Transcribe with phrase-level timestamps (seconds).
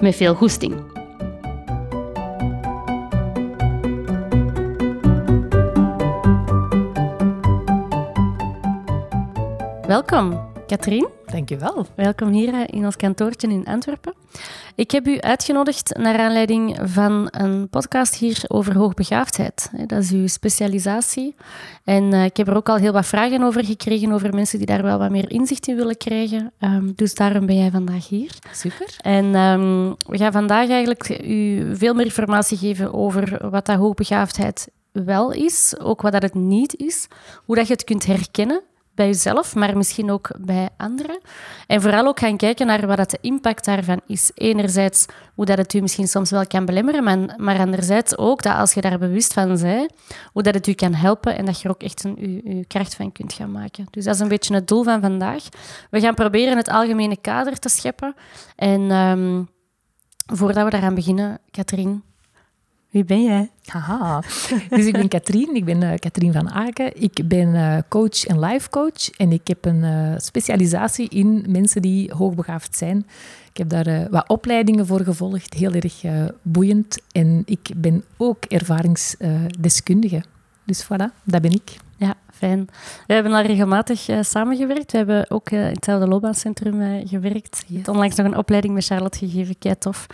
[0.00, 0.74] Met veel goesting.
[9.86, 11.15] Welkom, Katrien.
[11.36, 11.86] Dankjewel.
[11.94, 14.14] Welkom hier eh, in ons kantoortje in Antwerpen.
[14.74, 19.70] Ik heb u uitgenodigd naar aanleiding van een podcast hier over hoogbegaafdheid.
[19.86, 21.34] Dat is uw specialisatie.
[21.84, 24.66] En eh, ik heb er ook al heel wat vragen over gekregen, over mensen die
[24.66, 26.52] daar wel wat meer inzicht in willen krijgen.
[26.58, 28.32] Ehm, dus daarom ben jij vandaag hier.
[28.52, 28.96] Super.
[29.00, 34.68] En ehm, we gaan vandaag eigenlijk u veel meer informatie geven over wat dat hoogbegaafdheid
[34.92, 37.08] wel is, ook wat dat het niet is,
[37.44, 38.62] hoe dat je het kunt herkennen
[38.96, 41.20] bij jezelf, maar misschien ook bij anderen.
[41.66, 44.30] En vooral ook gaan kijken naar wat de impact daarvan is.
[44.34, 48.72] Enerzijds hoe dat het u misschien soms wel kan belemmeren, maar, anderzijds ook dat als
[48.72, 49.92] je daar bewust van bent,
[50.32, 52.64] hoe dat het u kan helpen en dat je er ook echt een, uw, uw
[52.66, 53.86] kracht van kunt gaan maken.
[53.90, 55.44] Dus dat is een beetje het doel van vandaag.
[55.90, 58.14] We gaan proberen het algemene kader te scheppen.
[58.56, 59.48] En um,
[60.26, 62.02] voordat we daaraan beginnen, Katrien,
[62.96, 63.50] wie ben jij?
[63.64, 64.22] Haha.
[64.68, 67.02] Dus ik ben Katrien, ik ben uh, Katrien van Aken.
[67.02, 71.82] Ik ben uh, coach en life coach en ik heb een uh, specialisatie in mensen
[71.82, 73.06] die hoogbegaafd zijn.
[73.52, 76.04] Ik heb daar wat opleidingen voor gevolgd, heel erg
[76.42, 76.98] boeiend.
[77.12, 80.22] En ik ben ook ervaringsdeskundige.
[80.64, 81.76] Dus voilà, dat ben ik.
[82.36, 82.68] Fijn.
[83.06, 84.92] We hebben al regelmatig uh, samengewerkt.
[84.92, 87.64] We hebben ook uh, in hetzelfde loopbaancentrum uh, gewerkt.
[87.66, 90.06] Je hebt onlangs nog een opleiding met Charlotte gegeven, kei tof.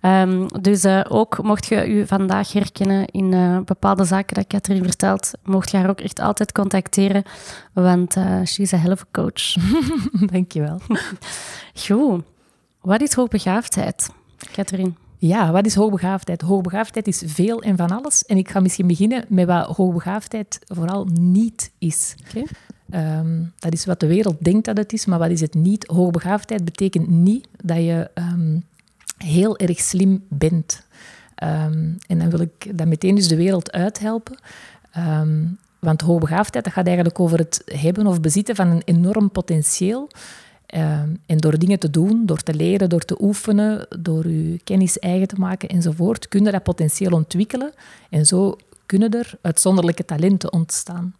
[0.00, 5.70] Um, dus ook mocht je u vandaag herkennen in bepaalde zaken dat Catherine vertelt, mocht
[5.70, 7.22] je haar ook echt altijd contacteren,
[7.72, 8.12] want
[8.44, 9.54] she is a hell of a coach.
[10.32, 10.80] Dankjewel.
[11.86, 12.22] Goed.
[12.80, 14.10] Wat is hoogbegaafdheid,
[14.52, 14.92] Catherine?
[15.18, 16.40] Ja, wat is hoogbegaafdheid?
[16.40, 18.24] Hoogbegaafdheid is veel en van alles.
[18.24, 22.14] En ik ga misschien beginnen met wat hoogbegaafdheid vooral niet is.
[22.28, 22.46] Okay.
[23.18, 25.86] Um, dat is wat de wereld denkt dat het is, maar wat is het niet?
[25.86, 28.64] Hoogbegaafdheid betekent niet dat je um,
[29.18, 30.86] heel erg slim bent.
[31.42, 34.38] Um, en dan wil ik dat meteen dus de wereld uithelpen.
[35.78, 40.08] want hoogbegaafdheid dat gaat eigenlijk over het hebben of bezitten van een enorm potentieel.
[40.76, 44.98] Um, en door dingen te doen, door te leren, door te oefenen, door je kennis
[44.98, 47.72] eigen te maken enzovoort, kun je dat potentieel ontwikkelen.
[48.10, 51.14] En zo kunnen er uitzonderlijke talenten ontstaan.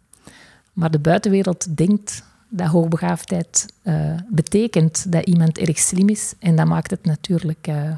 [0.73, 6.33] Maar de buitenwereld denkt dat hoogbegaafdheid uh, betekent dat iemand erg slim is.
[6.39, 7.93] En dat maakt het natuurlijk uh,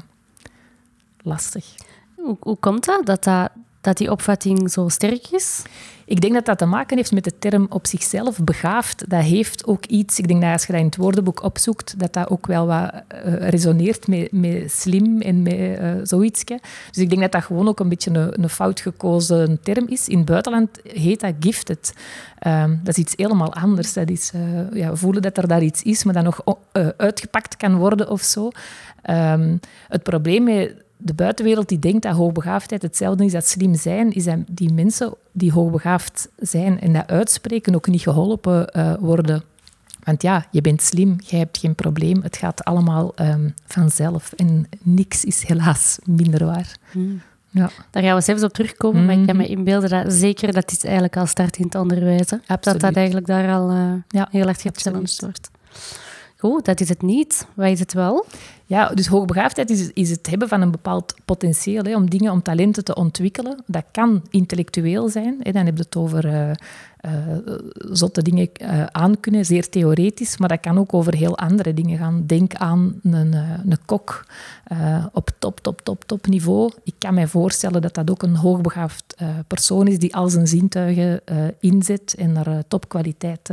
[1.22, 1.74] lastig.
[2.14, 3.50] Hoe, hoe komt dat, dat, dat,
[3.88, 5.62] dat die opvatting zo sterk is?
[6.04, 9.04] Ik denk dat dat te maken heeft met de term op zichzelf begaafd.
[9.08, 12.12] Dat heeft ook iets, ik denk dat als je dat in het woordenboek opzoekt, dat
[12.12, 16.44] dat ook wel wat uh, resoneert met, met slim en met uh, zoiets.
[16.44, 20.08] Dus ik denk dat dat gewoon ook een beetje een, een fout gekozen term is.
[20.08, 21.92] In het buitenland heet dat gifted.
[22.46, 23.92] Um, dat is iets helemaal anders.
[23.92, 26.56] Dat is uh, ja, voelen dat er daar iets is, maar dat nog
[26.96, 28.50] uitgepakt kan worden of zo.
[29.10, 34.12] Um, het probleem met de buitenwereld die denkt dat hoogbegaafdheid hetzelfde is als slim zijn,
[34.12, 39.42] is dat die mensen die hoogbegaafd zijn en dat uitspreken ook niet geholpen uh, worden.
[40.02, 44.32] Want ja, je bent slim, jij hebt geen probleem, het gaat allemaal um, vanzelf.
[44.32, 46.76] En niks is helaas minder waar.
[46.90, 47.20] Hmm.
[47.50, 47.70] Ja.
[47.90, 50.70] Daar gaan we zelfs op terugkomen, mm maar ik kan me inbeelden dat zeker dat
[50.70, 52.26] is eigenlijk al start in het onderwijs.
[52.26, 55.50] Dat dat eigenlijk daar al uh, ja, heel erg gechallenged wordt.
[56.40, 57.46] Goed, dat is het niet.
[57.54, 58.26] Wat is het wel?
[58.66, 62.42] Ja, dus hoogbegaafdheid is, is het hebben van een bepaald potentieel hè, om dingen, om
[62.42, 63.62] talenten te ontwikkelen.
[63.66, 65.36] Dat kan intellectueel zijn.
[65.42, 67.12] Hè, dan heb je het over uh, uh,
[67.74, 70.36] zotte dingen uh, aankunnen, zeer theoretisch.
[70.36, 72.26] Maar dat kan ook over heel andere dingen gaan.
[72.26, 74.26] Denk aan een, een kok
[75.12, 76.72] op top, top, top, top niveau.
[76.82, 81.20] Ik kan mij voorstellen dat dat ook een hoogbegaafd persoon is die al zijn zintuigen
[81.60, 83.50] inzet en naar topkwaliteit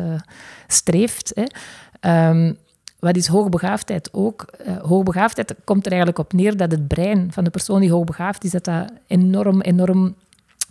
[0.68, 1.34] streeft.
[1.36, 2.30] Hè.
[2.30, 2.58] Um,
[3.00, 4.46] wat is hoogbegaafdheid ook?
[4.68, 8.44] Uh, hoogbegaafdheid komt er eigenlijk op neer dat het brein van de persoon die hoogbegaafd
[8.44, 10.16] is, dat dat enorm, enorm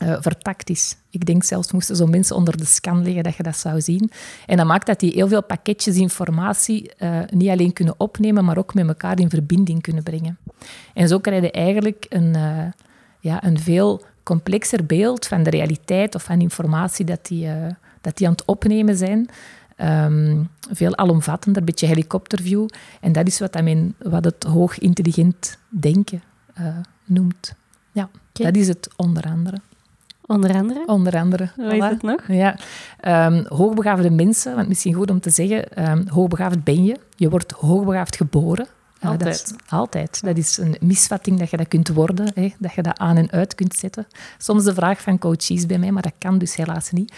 [0.02, 0.96] uh, vertakt is.
[1.10, 4.10] Ik denk zelfs, moesten zo mensen onder de scan liggen, dat je dat zou zien.
[4.46, 8.58] En dat maakt dat die heel veel pakketjes informatie uh, niet alleen kunnen opnemen, maar
[8.58, 10.38] ook met elkaar in verbinding kunnen brengen.
[10.94, 12.34] En zo krijg je eigenlijk een,
[13.20, 17.48] ja, een veel complexer beeld van de realiteit of van informatie dat die,
[18.00, 19.28] dat die aan het opnemen zijn.
[19.82, 22.68] Um, veel alomvattender, een beetje helikopterview.
[23.00, 26.22] En dat is wat, men, wat het hoog intelligent denken
[27.04, 27.54] noemt.
[27.92, 29.60] Ja, dat is het onder andere.
[30.26, 30.82] Onder andere?
[30.86, 31.50] Onder andere.
[31.56, 32.20] Hoe is het nog?
[32.28, 32.58] Ja.
[33.26, 36.98] Um, hoogbegaafde mensen, want misschien goed om te zeggen, um, hoogbegaafd ben je.
[37.16, 38.66] Je wordt hoogbegaafd geboren.
[39.00, 39.20] Altijd.
[39.20, 40.20] dat is, altijd.
[40.24, 43.30] Dat is een misvatting dat je dat kunt worden, hè, dat je dat aan en
[43.30, 44.06] uit kunt zetten.
[44.38, 47.12] Soms de vraag van coaches bij mij, maar dat kan dus helaas niet.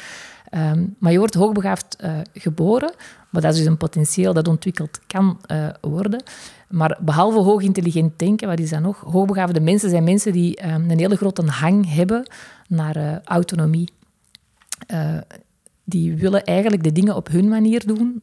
[0.54, 2.94] Um, maar je wordt hoogbegaafd uh, geboren,
[3.30, 6.22] maar dat is dus een potentieel dat ontwikkeld kan uh, worden.
[6.68, 9.00] Maar behalve hoog intelligent denken, wat is dat nog?
[9.00, 12.30] Hoogbegaafde mensen zijn mensen die um, een hele grote hang hebben
[12.68, 13.88] naar uh, autonomie.
[15.84, 18.22] die willen eigenlijk de dingen op hun manier doen,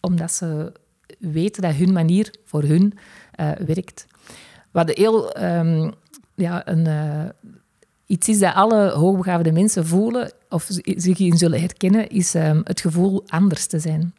[0.00, 0.72] omdat ze
[1.18, 2.98] weten dat hun manier voor hun
[3.66, 4.06] werkt.
[4.70, 5.92] Wat heel um,
[6.34, 6.86] ja, een,
[8.06, 12.80] iets is dat alle hoogbegaafde mensen voelen of zich in zullen herkennen, is um, het
[12.80, 14.14] gevoel anders te zijn.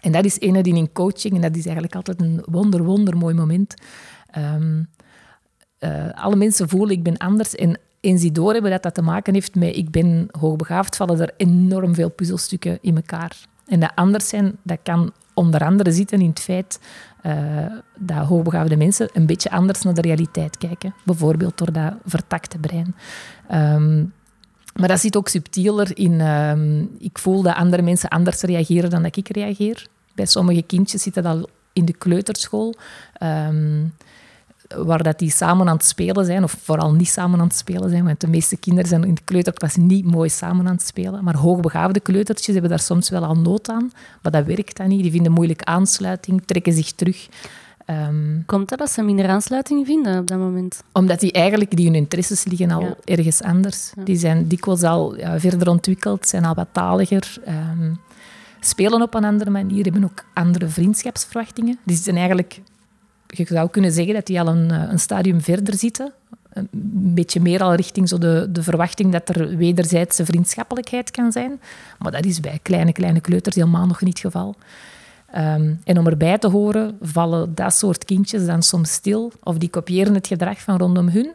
[0.00, 3.16] En dat is ene die in coaching, en dat is eigenlijk altijd een wonder, wonder
[3.16, 3.74] mooi moment.
[4.38, 4.88] Um,
[5.80, 9.34] uh, alle mensen voelen ik ben anders en eens die doorhebben dat dat te maken
[9.34, 13.36] heeft met ik ben hoogbegaafd, vallen er enorm veel puzzelstukken in elkaar.
[13.66, 16.80] En dat anders zijn, dat kan onder andere zitten in het feit
[17.26, 17.66] uh,
[17.98, 20.94] dat hoogbegaafde mensen een beetje anders naar de realiteit kijken.
[21.04, 22.94] Bijvoorbeeld door dat vertakte brein.
[23.52, 24.12] Um,
[24.74, 26.20] maar dat zit ook subtieler in...
[26.20, 29.86] Um, ik voel dat andere mensen anders reageren dan dat ik reageer.
[30.14, 32.74] Bij sommige kindjes zit dat al in de kleuterschool.
[33.22, 33.94] Um,
[34.76, 37.90] waar dat die samen aan het spelen zijn, of vooral niet samen aan het spelen
[37.90, 41.24] zijn, want de meeste kinderen zijn in de kleuterklas niet mooi samen aan het spelen.
[41.24, 43.90] Maar hoogbegaafde kleutertjes hebben daar soms wel al nood aan,
[44.22, 45.02] maar dat werkt dan niet.
[45.02, 47.28] Die vinden moeilijk aansluiting, trekken zich terug.
[47.86, 50.82] Um, Komt dat dat ze minder aansluiting vinden op dat moment?
[50.92, 53.92] Omdat die eigenlijk, die hun interesses liggen al ergens anders.
[54.04, 57.98] Die zijn dikwijls al ja, verder ontwikkeld, zijn al wat taliger, um,
[58.60, 61.78] spelen op een andere manier, hebben ook andere vriendschapsverwachtingen.
[61.84, 62.60] Die zijn eigenlijk
[63.30, 66.12] je zou kunnen zeggen dat die al een, eh, een stadium verder zitten.
[66.52, 66.68] Een
[67.14, 71.60] beetje meer al richting zo de, de verwachting dat er wederzijdse vriendschappelijkheid kan zijn.
[71.98, 74.56] Maar dat is bij kleine, kleine kleuters helemaal nog niet het geval.
[75.36, 79.68] Um, en om erbij te horen, vallen dat soort kindjes dan soms stil of die
[79.68, 81.30] kopiëren het gedrag van rondom hun.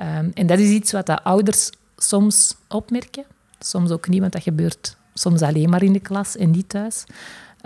[0.00, 3.24] Um, en dat is iets wat de ouders soms opmerken.
[3.58, 7.04] Soms ook niet, want dat gebeurt soms alleen maar in de klas en niet thuis.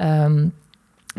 [0.01, 0.53] Um,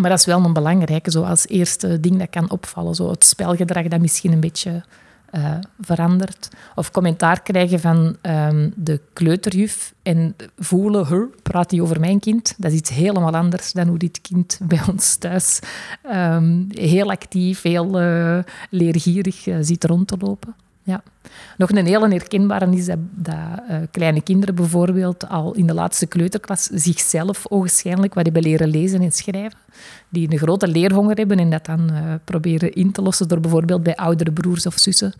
[0.01, 2.95] maar dat is wel een belangrijke, zo als eerste ding dat kan opvallen.
[2.95, 4.83] Zo het spelgedrag dat misschien een beetje
[5.31, 6.49] uh, verandert.
[6.75, 12.53] Of commentaar krijgen van um, de kleuterjuf en voelen, her, praat die over mijn kind.
[12.57, 15.59] Dat is iets helemaal anders dan hoe dit kind bij ons thuis
[16.05, 18.39] um, heel actief, heel uh,
[18.69, 20.55] leergierig uh, zit rond te lopen.
[20.91, 21.03] Ja.
[21.57, 22.97] Nog een hele herkenbare is dat,
[23.29, 29.01] uh, kleine kinderen bijvoorbeeld al in de laatste kleuterklas zichzelf ogenschijnlijk wat hebben leren lezen
[29.01, 29.59] en schrijven.
[30.09, 33.83] Die een grote leerhonger hebben en dat dan uh, proberen in te lossen door bijvoorbeeld
[33.83, 35.13] bij oudere broers of zussen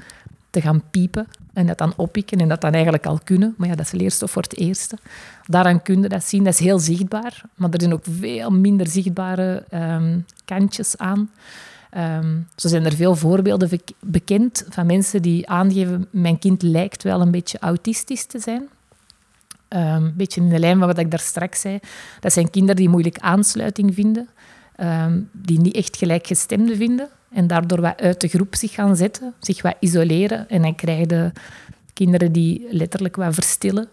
[0.50, 3.54] te gaan piepen en dat dan oppikken en dat dan eigenlijk al kunnen.
[3.58, 4.98] Maar ja, dat is leerstof voor het eerste.
[5.46, 6.44] Daaraan kun je dat zien.
[6.44, 11.30] Dat is heel zichtbaar, maar er zijn ook veel minder zichtbare um, kantjes aan.
[11.98, 17.22] Um, zo zijn er veel voorbeelden bekend van mensen die aangeven: mijn kind lijkt wel
[17.22, 18.62] een beetje autistisch te zijn.
[19.70, 21.80] Um, een beetje in de lijn van wat ik daar straks zei.
[22.20, 24.30] Dat zijn kinderen die moeilijk aansluiting vinden,
[24.78, 29.34] um, die niet echt gelijkgestemde vinden en daardoor wat uit de groep zich gaan zetten,
[29.40, 30.50] zich wat isoleren.
[30.50, 31.32] En dan krijg je
[31.94, 33.88] kinderen die letterlijk wat verstillen.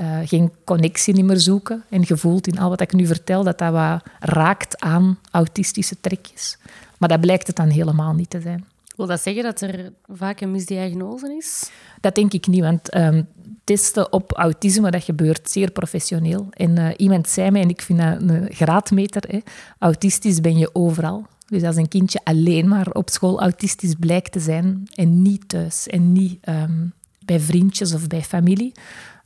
[0.00, 1.84] Uh, geen connectie meer zoeken.
[1.88, 6.58] En gevoeld in al wat ik nu vertel, dat dat wat raakt aan autistische trekjes.
[6.98, 8.64] Maar dat blijkt het dan helemaal niet te zijn.
[8.96, 11.70] Wil dat zeggen dat er vaak een misdiagnose is?
[12.00, 13.28] Dat denk ik niet, want um,
[13.64, 16.46] testen op autisme, dat gebeurt zeer professioneel.
[16.50, 19.38] En uh, iemand zei mij, en ik vind dat een graadmeter, hè,
[19.78, 21.26] autistisch ben je overal.
[21.46, 25.86] Dus als een kindje alleen maar op school autistisch blijkt te zijn en niet thuis
[25.86, 26.92] en niet um,
[27.24, 28.72] bij vriendjes of bij familie,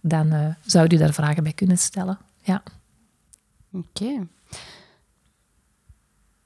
[0.00, 2.18] dan uh, zou je daar vragen bij kunnen stellen.
[2.42, 2.62] Ja.
[3.72, 4.02] Oké.
[4.02, 4.26] Okay.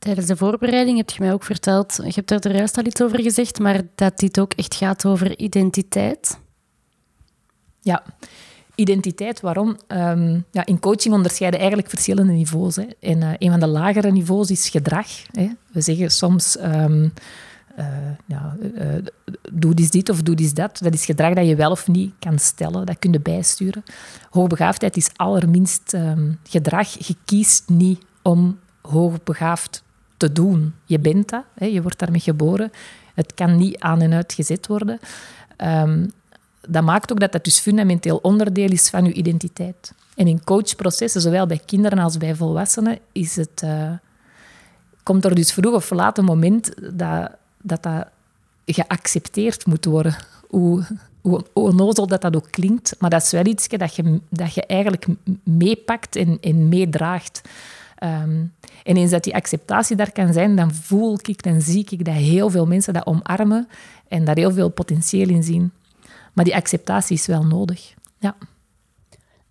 [0.04, 3.22] Tijdens de voorbereiding heb je mij ook verteld, je hebt er juist al iets over
[3.22, 6.38] gezegd, maar dat dit ook echt gaat over identiteit.
[7.80, 8.02] Ja,
[8.74, 9.76] identiteit, waarom?
[9.88, 12.76] Um, ja, in coaching onderscheiden eigenlijk verschillende niveaus.
[12.76, 12.86] Hè.
[13.00, 15.06] En uh, een van de lagere niveaus is gedrag.
[15.30, 15.48] Hè.
[15.72, 17.12] We zeggen soms, um,
[17.78, 17.86] uh,
[18.26, 18.94] ja, uh,
[19.52, 20.78] doe dit of doe eens dat.
[20.78, 23.82] Dat is gedrag dat je wel of niet kan stellen, dat kun je bijsturen.
[24.30, 27.06] Hoogbegaafdheid is allerminst um, gedrag.
[27.06, 29.82] Je kiest niet om hoogbegaafd
[30.16, 30.74] te doen.
[30.84, 32.72] Je bent dat, hè, je wordt daarmee geboren.
[33.14, 34.98] Het kan niet aan en uit gezet worden.
[35.56, 36.12] Um,
[36.68, 39.92] dat maakt ook dat dat dus fundamenteel onderdeel is van je identiteit.
[40.16, 43.92] En in coachprocessen, zowel bij kinderen als bij volwassenen, is het, uh,
[45.02, 47.30] komt er dus vroeg of laat een moment dat
[47.62, 48.06] dat, dat
[48.66, 50.16] geaccepteerd moet worden.
[50.48, 50.84] Hoe,
[51.20, 54.66] hoe onnozel dat dat ook klinkt, maar dat is wel iets dat je, dat je
[54.66, 55.06] eigenlijk
[55.42, 57.40] meepakt en, en meedraagt.
[58.04, 62.04] Um, en eens dat die acceptatie daar kan zijn, dan voel ik, dan zie ik
[62.04, 63.68] dat heel veel mensen dat omarmen
[64.08, 65.72] en daar heel veel potentieel in zien.
[66.32, 67.94] Maar die acceptatie is wel nodig.
[68.18, 68.36] Ja.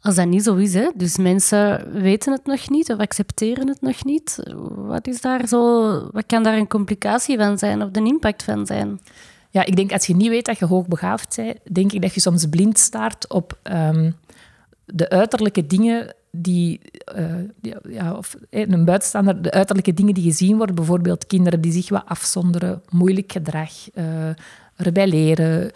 [0.01, 0.89] Als dat niet zo is, hè?
[0.95, 5.91] dus mensen weten het nog niet of accepteren het nog niet, wat, is daar zo,
[6.12, 9.00] wat kan daar een complicatie van zijn of de impact van zijn?
[9.50, 12.19] Ja, ik denk als je niet weet dat je hoogbegaafd bent, denk ik dat je
[12.19, 14.12] soms blind staart op ehm,
[14.86, 16.79] de uiterlijke dingen die,
[17.17, 21.89] uh, ja, of een buitenstaander, de uiterlijke dingen die gezien worden, bijvoorbeeld kinderen die zich
[21.89, 24.05] wat afzonderen, moeilijk gedrag, uh,
[24.75, 25.71] rebelleren,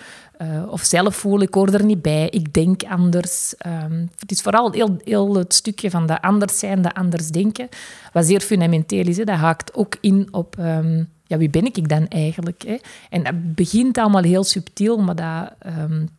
[0.70, 3.54] of zelf voelen, ik hoor er niet bij, ik denk anders.
[3.68, 4.72] Um, het is vooral
[5.04, 7.70] heel, het stukje van de anders zijn, de anders denken,
[8.14, 9.18] wat zeer fundamenteel is.
[9.18, 10.56] Dat haakt ook in op...
[10.60, 12.64] Um, ja, wie ben ik dan eigenlijk?
[12.68, 12.78] Hè?
[13.10, 16.10] En dat begint allemaal heel subtiel, maar dat, um,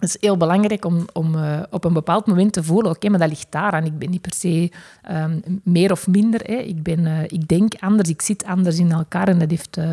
[0.00, 3.18] het is heel belangrijk om, om uh, op een bepaald moment te voelen, oké, maar
[3.18, 3.84] dat ligt daar aan.
[3.84, 4.70] Ik ben niet per se
[5.10, 6.40] um, meer of minder.
[6.44, 6.54] Hè.
[6.54, 9.90] Ik, ben, uh, ik denk anders, ik zit anders in elkaar en dat heeft, uh,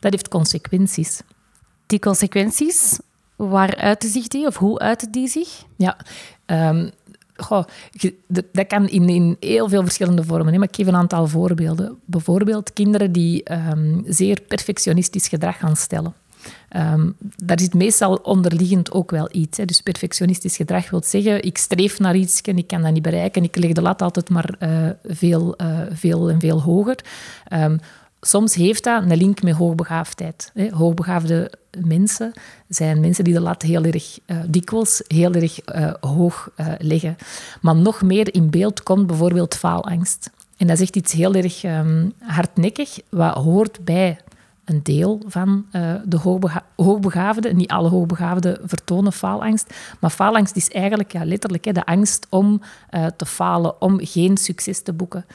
[0.00, 1.20] dat heeft consequenties.
[1.86, 2.98] Die consequenties,
[3.36, 5.64] waar uiten zich die of hoe uiten die zich?
[5.76, 5.96] Ja,
[6.46, 6.90] um,
[7.36, 7.64] goh,
[8.52, 10.52] dat kan in, in heel veel verschillende vormen.
[10.52, 10.58] Hè.
[10.58, 11.98] Maar ik geef een aantal voorbeelden.
[12.04, 16.14] Bijvoorbeeld kinderen die um, zeer perfectionistisch gedrag gaan stellen.
[16.76, 19.58] Um, daar zit meestal onderliggend ook wel iets.
[19.58, 19.64] Hè.
[19.64, 23.42] Dus perfectionistisch gedrag wil zeggen, ik streef naar iets en ik kan dat niet bereiken.
[23.42, 26.98] Ik leg de lat altijd maar uh, veel, uh, veel en veel hoger.
[27.52, 27.78] Um,
[28.20, 30.50] soms heeft dat een link met hoogbegaafdheid.
[30.54, 30.68] Hè.
[30.70, 31.52] Hoogbegaafde
[31.86, 32.32] mensen
[32.68, 35.60] zijn mensen die de lat heel erg uh, dikwijls heel erg
[36.00, 37.16] hoog leggen.
[37.60, 40.30] Maar nog meer in beeld komt bijvoorbeeld faalangst.
[40.56, 44.18] En dat is echt iets heel erg um, hardnekkig, wat hoort bij
[44.68, 46.18] een deel van uh, de
[46.76, 47.56] hoogbegaafden.
[47.56, 49.74] Niet alle hoogbegaafden vertonen faalangst.
[50.00, 52.60] Maar faalangst is eigenlijk ja, letterlijk hè, de angst om
[52.90, 55.26] uh, te falen, om geen succes te boeken.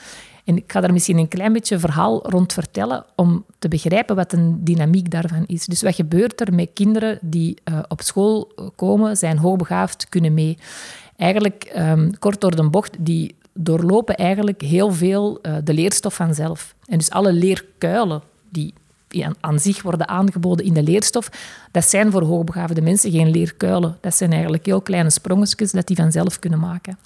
[0.43, 4.33] En ik ga daar misschien een klein beetje verhaal rond vertellen om te begrijpen wat
[4.33, 5.65] een dynamiek daarvan is.
[5.65, 10.57] Dus wat gebeurt er met kinderen die uh, op school komen, zijn hoogbegaafd, kunnen mee?
[11.17, 16.75] Eigenlijk, um, kort door de bocht, die doorlopen eigenlijk heel veel de leerstof vanzelf.
[16.85, 18.73] En dus alle leerkuilen die
[19.13, 21.29] die aan, zich worden aangeboden in de leerstof,
[21.71, 23.97] dat zijn voor hoogbegaafde mensen geen leerkuilen.
[24.01, 26.97] Dat zijn eigenlijk heel kleine sprongetjes dat die vanzelf kunnen maken.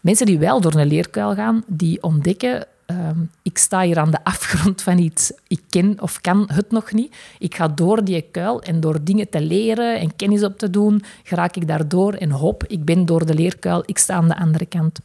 [0.00, 4.24] Mensen die wel door een leerkuil gaan, die ontdekken Um, ik sta hier aan de
[4.24, 5.32] afgrond van iets.
[5.46, 7.16] Ik ken of kan het nog niet.
[7.38, 11.02] Ik ga door die kuil en door dingen te leren en kennis op te doen,
[11.24, 14.66] raak ik daardoor en hop, ik ben door de leerkuil, ik sta aan de andere
[14.66, 15.00] kant.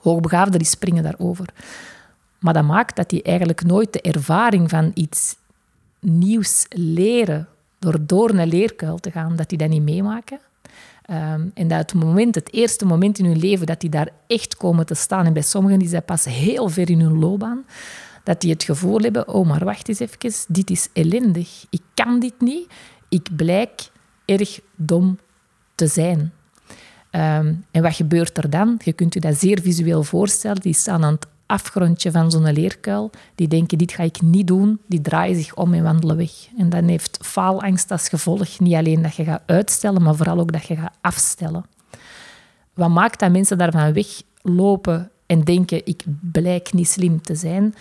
[0.00, 1.46] Hoogbegaafden die springen daarover.
[2.38, 5.36] Maar dat maakt dat die eigenlijk nooit de ervaring van iets
[6.00, 10.38] nieuws leren door door een leerkuil te gaan, dat die dat niet meemaken.
[11.10, 14.56] Um, en dat het moment, het eerste moment in hun leven dat die daar echt
[14.56, 17.64] komen te staan, en bij sommigen is dat pas heel ver in hun loopbaan,
[18.24, 21.66] dat die het gevoel hebben, oh maar wacht eens even, dit is ellendig.
[21.70, 22.72] Ik kan dit niet.
[23.08, 23.90] Ik blijk
[24.24, 25.18] erg dom
[25.74, 26.18] te zijn.
[27.12, 28.80] Um, en wat gebeurt er dan?
[28.84, 30.60] Je kunt je dat zeer visueel voorstellen.
[30.60, 33.10] Die staan aan het afgrondje van zo'n leerkuil.
[33.34, 34.80] Die denken, dit ga ik niet doen.
[34.86, 36.32] Die draaien zich om en wandelen weg.
[36.58, 40.52] En dan heeft faalangst als gevolg niet alleen dat je gaat uitstellen, maar vooral ook
[40.52, 41.64] dat je gaat afstellen.
[42.74, 47.74] Wat maakt dat mensen daarvan weglopen en denken, ik blijk niet slim te zijn?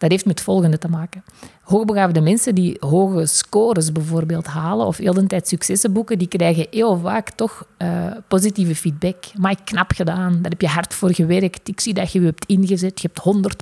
[0.00, 1.24] Dat heeft met het volgende te maken.
[1.62, 6.66] Hoogbegaafde mensen die hoge scores bijvoorbeeld halen of heel de tijd successen boeken, die krijgen
[6.70, 9.24] heel vaak toch uh, positieve feedback.
[9.38, 11.68] Maar knap gedaan, daar heb je hard voor gewerkt.
[11.68, 13.54] Ik zie dat je je hebt ingezet, je hebt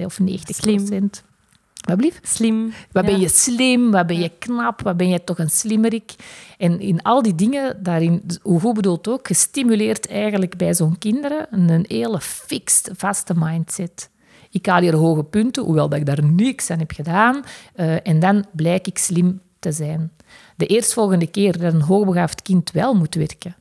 [0.00, 0.24] 100% of 90%.
[0.44, 1.10] Slim.
[1.86, 2.20] Wat blief?
[2.22, 2.72] Slim.
[2.92, 6.14] Wat ben je slim, wat ben je knap, wat ben je toch een slimmerik.
[6.58, 11.46] En in al die dingen, daarin, hoe goed bedoeld ook, gestimuleerd eigenlijk bij zo'n kinderen
[11.50, 14.10] een hele fixed, vaste mindset.
[14.56, 17.44] Ik haal hier hoge punten, hoewel dat ik daar niks aan heb gedaan.
[17.76, 20.12] Uh, en dan blijk ik slim te zijn.
[20.56, 23.56] De eerstvolgende keer dat een hoogbegaafd kind wel moet werken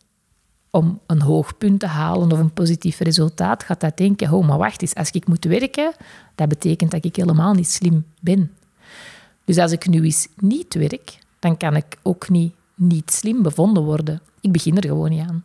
[0.70, 4.58] om een hoog punt te halen of een positief resultaat, gaat dat denken, oh, maar
[4.58, 5.94] wacht eens, als ik moet werken,
[6.36, 8.52] dat betekent dat ik helemaal niet slim ben.
[9.46, 13.84] Dus als ik nu eens niet werk, dan kan ik ook niet niet slim bevonden
[13.84, 14.22] worden.
[14.42, 15.44] Ik begin er gewoon niet aan.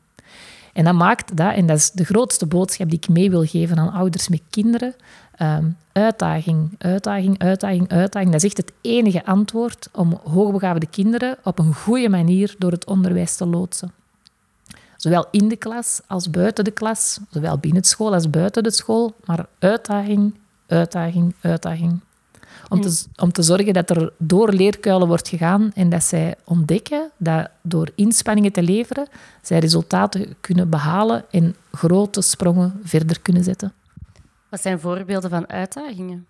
[0.73, 3.79] En dat maakt dat, en dat is de grootste boodschap die ik mee wil geven
[3.79, 4.95] aan ouders met kinderen,
[5.43, 8.33] um, uitdaging, uitdaging, uitdaging, uitdaging.
[8.33, 12.85] Dat is echt het enige antwoord om hoogbegaafde kinderen op een goede manier door het
[12.85, 13.93] onderwijs te loodsen.
[14.97, 18.71] Zowel in de klas als buiten de klas, zowel binnen de school als buiten de
[18.71, 20.35] school, maar uitdaging,
[20.67, 22.01] uitdaging, uitdaging.
[22.71, 27.11] Om, te, om te zorgen dat er door leerkuilen wordt gegaan en dat zij ontdekken
[27.17, 29.09] dat door inspanningen te leveren,
[29.43, 33.73] zij resultaten kunnen behalen en grote sprongen verder kunnen zetten.
[34.49, 36.27] Wat zijn voorbeelden van uitdagingen?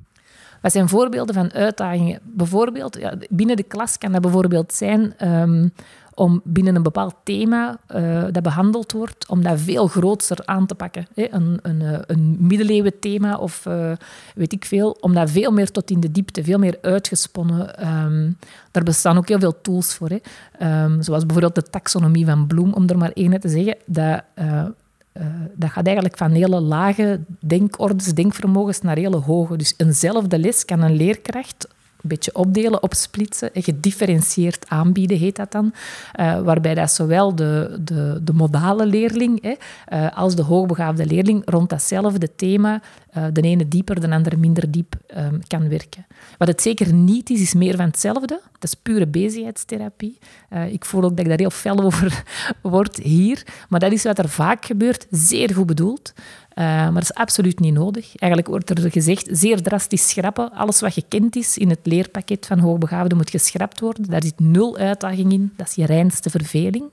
[0.60, 2.20] Wat zijn voorbeelden van uitdagingen?
[2.22, 5.68] Bijvoorbeeld, ja, binnen de klas kan dat bijvoorbeeld zijn ehm,
[6.14, 10.74] om binnen een bepaald thema uh, dat behandeld wordt, om dat veel groter aan te
[10.74, 11.06] pakken.
[11.14, 11.26] Hè?
[11.30, 13.92] Een, een, eh, een middeleeuwen thema of uh,
[14.34, 17.88] weet ik veel, om dat veel meer tot in de diepte, veel meer uitgesponnen.
[17.88, 18.38] Um,
[18.70, 20.08] daar bestaan ook heel veel tools voor.
[20.08, 20.84] Hè?
[20.84, 23.76] Um, zoals bijvoorbeeld de taxonomie van Bloem, om er maar één te zeggen.
[23.86, 24.22] Dat,
[25.54, 29.56] dat gaat eigenlijk van hele lage denkordes, denkvermogens naar hele hoge.
[29.56, 31.68] Dus eenzelfde les kan een leerkracht
[32.02, 35.72] een beetje opdelen, opsplitsen en gedifferentieerd aanbieden, heet dat dan.
[36.20, 39.54] Uh, waarbij dat zowel de, de, de modale leerling hè,
[39.92, 42.82] uh, als de hoogbegaafde leerling rond datzelfde thema,
[43.16, 46.06] uh, de ene dieper, de andere minder diep, um, kan werken.
[46.38, 48.40] Wat het zeker niet is, is meer van hetzelfde.
[48.58, 50.18] Dat is pure bezigheidstherapie.
[50.70, 52.24] ik voel ook dat ik daar heel fel over
[52.62, 53.46] word hier.
[53.68, 56.12] Maar dat is wat er vaak gebeurt, zeer goed bedoeld.
[56.54, 58.16] Uh, maar dat is absoluut niet nodig.
[58.16, 60.52] Eigenlijk wordt er gezegd, zeer drastisch schrappen.
[60.52, 64.10] Alles wat gekend is in het leerpakket van hoogbegaafden moet geschrapt worden.
[64.10, 65.52] Daar zit nul uitdaging in.
[65.56, 66.84] Dat is je reinste verveling.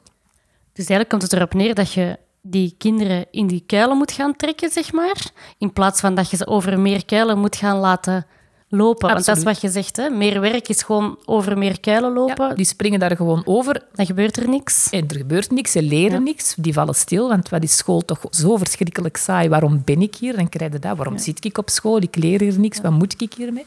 [0.73, 4.35] Dus eigenlijk komt het erop neer dat je die kinderen in die kuilen moet gaan
[4.35, 5.31] trekken, zeg maar.
[5.57, 8.25] In plaats van dat je ze over meer kuilen moet gaan laten
[8.69, 9.09] lopen.
[9.09, 10.09] Want dat is wat je zegt, hè?
[10.09, 12.47] meer werk is gewoon over meer kuilen lopen.
[12.47, 13.83] Ja, die springen daar gewoon over.
[13.95, 14.89] Dan gebeurt er niks.
[14.89, 16.23] En er gebeurt niks, ze leren ja.
[16.23, 17.27] niks, die vallen stil.
[17.27, 19.49] Want wat is school toch zo verschrikkelijk saai?
[19.49, 20.35] Waarom ben ik hier?
[20.35, 20.97] Dan krijg je dat.
[20.97, 22.01] Waarom zit ik op school?
[22.01, 22.81] Ik leer hier niks.
[22.81, 23.65] Wat moet ik hiermee?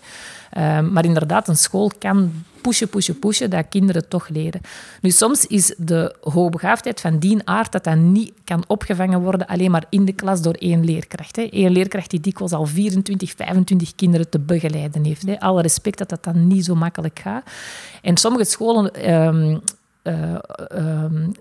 [0.59, 4.61] Um, maar inderdaad, een school kan pushen, pushen, pushen, dat kinderen toch leren.
[5.01, 9.71] Nu, soms is de hoogbegaafdheid van die aard dat dat niet kan opgevangen worden alleen
[9.71, 11.37] maar in de klas door één leerkracht.
[11.37, 11.49] Hè.
[11.51, 15.27] Eén leerkracht die dikwijls al 24, 25 kinderen te begeleiden heeft.
[15.27, 15.41] Hè.
[15.41, 17.51] Alle respect dat dat dan niet zo makkelijk gaat.
[18.03, 19.61] En sommige scholen um,
[20.03, 20.35] uh,
[20.75, 21.33] um,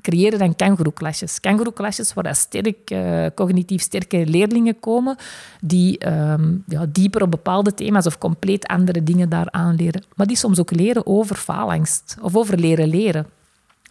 [0.00, 1.40] creëren dan kangoeroeklasjes.
[1.40, 5.16] Kangoeroeklasjes waar sterk, uh, cognitief sterke leerlingen komen
[5.60, 10.02] die um, ja, dieper op bepaalde thema's of compleet andere dingen daar aanleren.
[10.14, 13.26] Maar die soms ook leren over faalangst of over leren leren.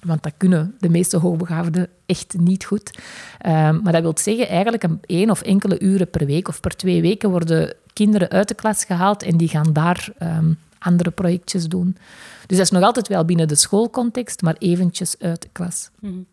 [0.01, 2.99] Want dat kunnen de meeste hoogbegaafden echt niet goed.
[3.45, 6.75] Um, maar dat wil zeggen, eigenlijk een één of enkele uren per week of per
[6.75, 10.09] twee weken worden kinderen uit de klas gehaald en die gaan daar
[10.79, 11.97] andere projectjes doen.
[12.45, 15.89] Dus dat is nog altijd wel binnen de schoolcontext, maar eventjes uit de klas.
[15.99, 16.25] Mm.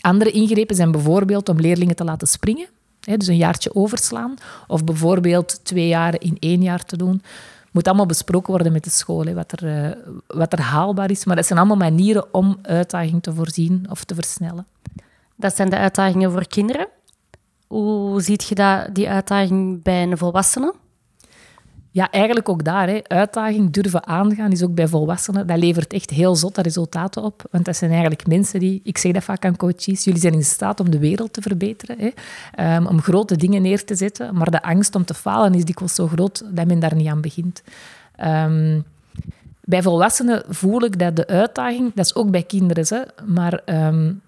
[0.00, 2.68] Andere ingrepen zijn bijvoorbeeld om leerlingen te laten springen,
[3.00, 4.34] hè, dus een jaartje overslaan,
[4.66, 7.22] of bijvoorbeeld twee jaren in één jaar te doen.
[7.70, 11.24] Moet allemaal besproken worden met de school, hè, wat, er, uh, wat er haalbaar is.
[11.24, 14.66] Maar dat zijn allemaal manieren om uitdaging te voorzien of te versnellen.
[15.36, 16.88] Dat zijn de uitdagingen voor kinderen.
[17.66, 20.74] Hoe ziet je dat, die uitdaging bij een volwassene?
[21.90, 22.88] Ja, eigenlijk ook daar.
[22.88, 23.00] Hè.
[23.02, 25.46] Uitdaging durven aangaan is ook bij volwassenen.
[25.46, 27.42] Dat levert echt heel zotte resultaten op.
[27.50, 28.80] Want dat zijn eigenlijk mensen die...
[28.84, 30.04] Ik zeg dat vaak aan coaches.
[30.04, 31.96] Jullie zijn in staat om de wereld te verbeteren.
[31.98, 32.76] Hè.
[32.76, 34.34] Um, om grote dingen neer te zetten.
[34.34, 37.20] Maar de angst om te falen is dikwijls zo groot dat men daar niet aan
[37.20, 37.62] begint.
[38.24, 38.84] Um,
[39.60, 41.94] bij volwassenen voel ik dat de uitdaging...
[41.94, 43.60] Dat is ook bij kinderen, hè, maar...
[43.66, 44.20] Um,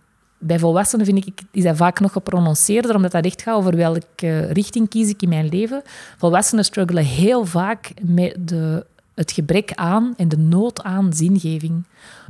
[0.43, 4.41] bij volwassenen vind ik, is dat vaak nog geprononceerder, omdat dat echt gaat over welke
[4.41, 5.83] richting kies ik in mijn leven.
[6.17, 11.85] Volwassenen struggelen heel vaak met de, het gebrek aan en de nood aan zingeving.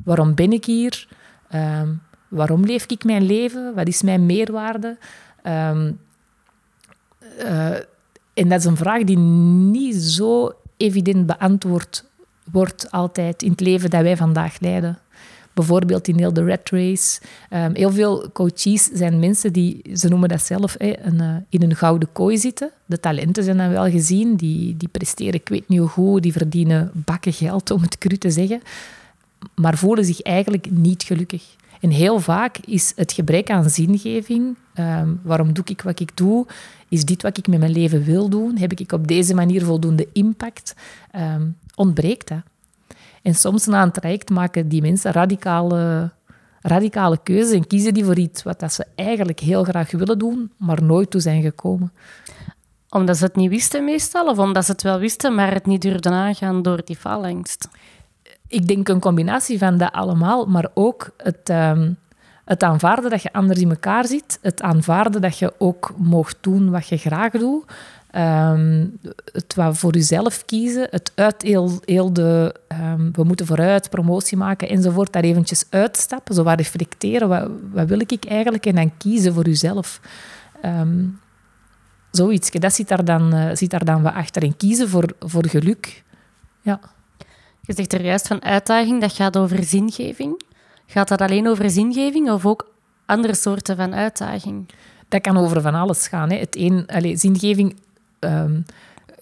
[0.04, 1.08] Waarom ben ik hier?
[1.54, 3.74] Um, waarom leef ik mijn leven?
[3.74, 4.98] Wat is mijn meerwaarde?
[5.46, 6.00] Um,
[7.38, 7.74] uh,
[8.34, 12.04] en dat is een vraag die niet zo evident beantwoord
[12.52, 14.98] wordt altijd in het leven dat wij vandaag leiden.
[15.60, 17.20] Bijvoorbeeld in heel de red race.
[17.50, 20.92] Um, heel veel coaches zijn mensen die, ze noemen dat zelf, uh,
[21.48, 22.70] in een gouden kooi zitten.
[22.86, 26.32] De talenten zijn dan wel gezien, die, die presteren ik weet niet hoe goed, die
[26.32, 28.60] verdienen bakken geld, om het cru te zeggen.
[29.54, 31.44] Maar voelen zich eigenlijk niet gelukkig.
[31.80, 36.46] En heel vaak is het gebrek aan zingeving, um, waarom doe ik wat ik doe,
[36.88, 40.08] is dit wat ik met mijn leven wil doen, heb ik op deze manier voldoende
[40.12, 40.74] impact,
[41.16, 42.42] um, ontbreekt dat.
[43.22, 46.11] En soms na een traject maken die mensen radicale,
[46.61, 50.52] radicale keuzes en kiezen die voor iets wat dat ze eigenlijk heel graag willen doen,
[50.56, 51.92] maar nooit toe zijn gekomen.
[52.88, 55.83] Omdat ze het niet wisten meestal, of omdat ze het wel wisten, maar het niet
[55.83, 57.68] durfden aangaan door die faalangst?
[58.46, 61.96] Ik denk een combinatie van dat allemaal, maar ook het, um,
[62.44, 66.70] het aanvaarden dat je anders in elkaar zit, het aanvaarden dat je ook mocht doen
[66.70, 67.64] wat je graag doet,
[68.16, 68.98] Um,
[69.32, 74.36] het wat voor jezelf kiezen, het uit heel, heel de um, we moeten vooruit, promotie
[74.36, 78.92] maken enzovoort, daar eventjes uitstappen, zo wat reflecteren, wat, wat wil ik eigenlijk, en dan
[78.96, 80.00] kiezen voor jezelf.
[80.64, 81.20] Um,
[82.10, 84.42] zoiets, dat zit daar dan, uh, zit daar dan wat achter.
[84.42, 86.02] En kiezen voor, voor geluk
[86.62, 86.80] Ja.
[87.60, 90.42] Je zegt er juist van uitdaging, dat gaat over zingeving.
[90.86, 92.72] Gaat dat alleen over zingeving of ook
[93.06, 94.68] andere soorten van uitdaging?
[95.08, 96.30] Dat kan over van alles gaan.
[96.30, 96.36] Hè.
[96.36, 97.76] Het een, allez, zingeving
[98.20, 98.61] ehm,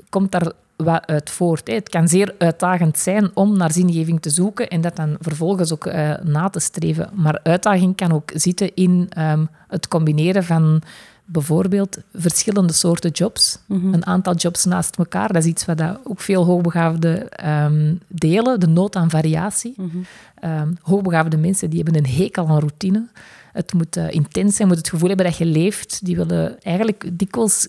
[0.09, 0.53] komt daar
[0.85, 1.69] wat uit voort.
[1.69, 1.75] Hè.
[1.75, 5.87] Het kan zeer uitdagend zijn om naar zingeving te zoeken en dat dan vervolgens ook
[5.87, 7.11] uh, na te streven.
[7.15, 10.83] Maar uitdaging kan ook zitten in ehm, het combineren van
[11.25, 13.59] bijvoorbeeld verschillende soorten jobs.
[13.67, 13.95] Mhm.
[13.95, 15.33] Een aantal jobs naast elkaar.
[15.33, 18.61] Dat is iets wat ook veel hoogbegaafden ehm, delen.
[18.61, 19.75] De nood aan variatie.
[20.35, 23.09] Ehm, hoogbegaafde mensen die hebben een hekel aan routine.
[23.53, 26.05] Het moet eh, intens zijn, moet het gevoel hebben dat je leeft.
[26.05, 27.69] Die willen eigenlijk dikwijls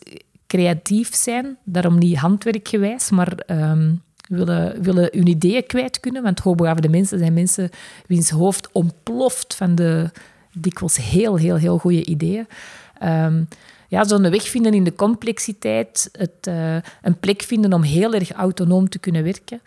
[0.50, 1.58] creatief zijn.
[1.64, 3.94] Daarom niet handwerkgewijs, maar ehm,
[4.28, 6.24] willen, willen hun ideeën kwijt kunnen.
[6.24, 7.70] Want hoogbegaafde mensen zijn mensen
[8.08, 10.10] wiens hoofd ontploft van de
[10.54, 12.48] dikwijls heel, heel, heel goede ideeën.
[13.04, 13.48] Um,
[13.88, 18.32] ja, zo'n weg vinden in de complexiteit, het, uh, een plek vinden om heel erg
[18.32, 19.62] autonoom te kunnen werken.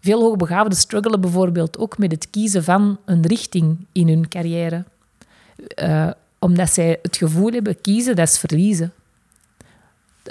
[0.00, 4.84] Veel hoogbegaafden struggelen bijvoorbeeld ook met het kiezen van een richting in hun carrière.
[5.82, 8.92] Uh, omdat zij het gevoel hebben, kiezen, dat is verliezen.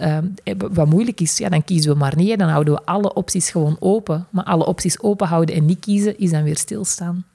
[0.02, 0.18] Uh,
[0.58, 2.40] wat moeilijk is, ja, dan kiezen we maar niet.
[2.40, 4.28] Dan houden we alle opties gewoon open.
[4.30, 7.26] Maar alle opties open houden en niet kiezen, is dan weer stilstaan.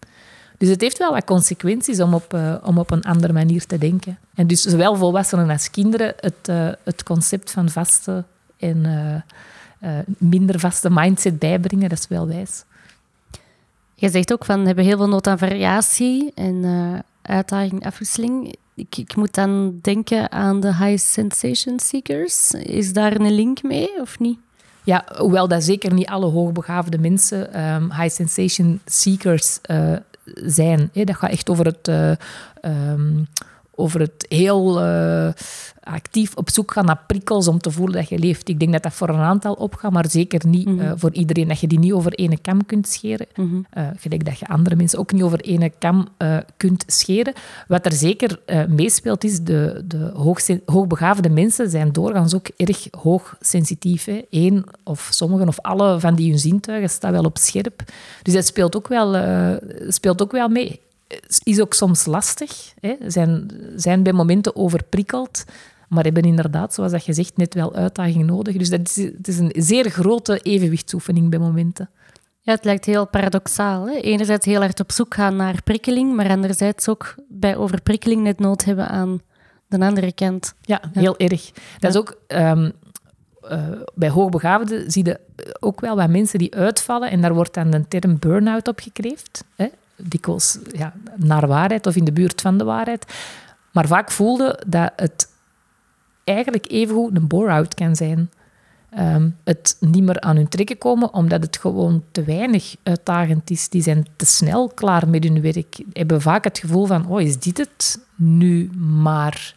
[0.59, 3.79] Dus het heeft wel wat consequenties om op, uh, om op een andere manier te
[3.79, 4.19] denken.
[4.35, 8.25] En dus zowel volwassenen als kinderen het, uh, het concept van vaste
[8.57, 9.25] en
[10.19, 12.65] minder vaste mindset bijbrengen, dat is wel wijs.
[13.95, 16.65] Je zegt ook van, we hebben heel veel nood aan variatie en
[17.23, 18.57] uitdaging, afwisseling.
[18.89, 22.51] Ik, moet dan denken aan de high sensation seekers.
[22.51, 24.39] Is daar een link mee of niet?
[24.85, 29.97] Ja, hoewel dat zeker niet alle hoogbegaafde mensen um, high sensation seekers uh,
[30.35, 30.91] zijn.
[30.93, 32.11] Dat gaat echt over het, uh,
[32.91, 33.27] um,
[33.81, 35.29] over het heel uh,
[35.81, 38.49] actief op zoek gaan naar prikkels om te voelen dat je leeft.
[38.49, 40.99] Ik denk dat dat voor een aantal opgaat, maar zeker niet mm -hmm.
[40.99, 41.49] voor iedereen.
[41.49, 43.27] Dat je die niet over ene kam kunt scheren.
[43.35, 43.95] Mm -hmm.
[43.99, 46.09] gelijk dat je andere mensen ook niet over ene kam
[46.57, 47.33] kunt scheren.
[47.69, 50.11] Wat er zeker meespeelt is, de, de
[50.67, 54.05] hoogbegaafde mensen zijn doorgaans ook erg hoogsensitief.
[54.05, 54.23] Hè.
[54.31, 57.83] Eén of sommigen of alle van die hun zintuigen staan wel op scherp.
[58.23, 59.17] Dus dat speelt ook wel,
[59.89, 60.81] speelt ook wel mee
[61.43, 62.75] is ook soms lastig.
[62.81, 62.97] Hè.
[63.07, 65.45] Zijn, zijn bij momenten overprikkeld,
[65.89, 68.57] maar hebben inderdaad, zoals dat je zegt, net wel uitdaging nodig.
[68.57, 71.91] Dus dat is, het is een zeer grote evenwichtsoefening bij momenten.
[72.41, 73.87] Ja, het lijkt heel paradoxaal.
[73.87, 73.95] Hè?
[73.95, 78.65] Enerzijds heel hard op zoek gaan naar prikkeling, maar anderzijds ook bij overprikkeling net nood
[78.65, 79.21] hebben aan
[79.67, 80.55] de andere kant.
[80.61, 81.27] Ja, heel ja.
[81.27, 81.51] erg.
[81.53, 81.89] Dat ja.
[81.89, 82.19] is ook...
[82.29, 82.73] Um,
[83.51, 85.21] uh, bij hoogbegaafden zie je
[85.61, 89.45] ook wel wat mensen die uitvallen en daar wordt dan de term burn-out op gekreefd.
[89.57, 89.69] Hè?
[90.03, 93.15] Dikwijls ja, naar waarheid of in de buurt van de waarheid.
[93.73, 95.29] Maar vaak voelde dat het
[96.25, 98.31] eigenlijk evengoed een bore-out kan zijn.
[98.99, 103.69] Um, het niet meer aan hun trekken komen, omdat het gewoon te weinig uitdagend is.
[103.69, 105.83] Die zijn te snel klaar met hun werk.
[105.93, 108.71] Hebben vaak het gevoel van, oh, is dit het nu
[109.03, 109.55] maar?